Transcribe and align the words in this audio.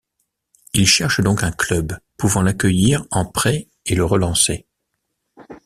Il 0.73 0.87
cherche 0.87 1.21
donc 1.21 1.43
un 1.43 1.51
club 1.51 1.93
pouvant 2.17 2.41
l’accueillir 2.41 3.05
en 3.11 3.23
prêt 3.23 3.69
et 3.85 3.93
le 3.93 4.03
relancer. 4.03 4.65